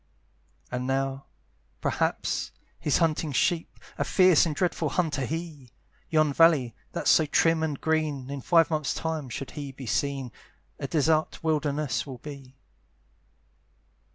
And 0.71 0.87
now, 0.87 1.25
perhaps, 1.79 2.49
he's 2.79 2.97
hunting 2.97 3.31
sheep, 3.31 3.79
A 3.99 4.03
fierce 4.03 4.47
and 4.47 4.55
dreadful 4.55 4.89
hunter 4.89 5.25
he! 5.25 5.69
Yon 6.09 6.33
valley, 6.33 6.73
that's 6.91 7.11
so 7.11 7.27
trim 7.27 7.61
and 7.61 7.79
green, 7.79 8.31
In 8.31 8.41
five 8.41 8.71
months' 8.71 8.95
time, 8.95 9.29
should 9.29 9.51
he 9.51 9.71
be 9.71 9.85
seen, 9.85 10.31
A 10.79 10.87
desart 10.87 11.43
wilderness 11.43 12.07
will 12.07 12.17
be. 12.17 12.55